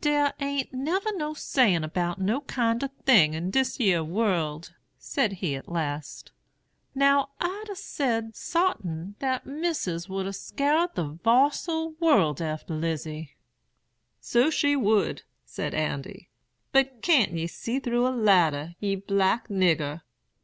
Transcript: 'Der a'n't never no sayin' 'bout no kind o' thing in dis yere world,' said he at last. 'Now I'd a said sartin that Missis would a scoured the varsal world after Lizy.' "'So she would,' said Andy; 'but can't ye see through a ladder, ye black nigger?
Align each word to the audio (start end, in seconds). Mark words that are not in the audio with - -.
'Der 0.00 0.32
a'n't 0.40 0.72
never 0.72 1.10
no 1.14 1.32
sayin' 1.32 1.88
'bout 1.94 2.20
no 2.20 2.40
kind 2.40 2.82
o' 2.82 2.88
thing 3.04 3.34
in 3.34 3.52
dis 3.52 3.78
yere 3.78 4.02
world,' 4.02 4.74
said 4.98 5.34
he 5.34 5.54
at 5.54 5.68
last. 5.68 6.32
'Now 6.92 7.28
I'd 7.40 7.66
a 7.70 7.76
said 7.76 8.34
sartin 8.34 9.14
that 9.20 9.46
Missis 9.46 10.08
would 10.08 10.26
a 10.26 10.32
scoured 10.32 10.96
the 10.96 11.10
varsal 11.10 11.94
world 12.00 12.42
after 12.42 12.74
Lizy.' 12.74 13.36
"'So 14.18 14.50
she 14.50 14.74
would,' 14.74 15.22
said 15.44 15.72
Andy; 15.72 16.30
'but 16.72 17.00
can't 17.00 17.30
ye 17.30 17.46
see 17.46 17.78
through 17.78 18.08
a 18.08 18.10
ladder, 18.10 18.74
ye 18.80 18.96
black 18.96 19.46
nigger? 19.46 20.00